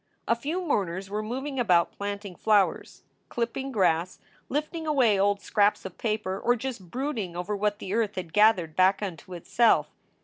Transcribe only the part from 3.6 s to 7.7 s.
grass, lifting away old scraps of paper, or just brooding over